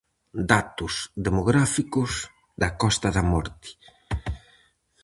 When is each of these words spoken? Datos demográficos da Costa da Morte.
Datos 0.53 0.93
demográficos 1.25 2.11
da 2.61 2.69
Costa 2.81 3.07
da 3.15 3.23
Morte. 3.31 3.69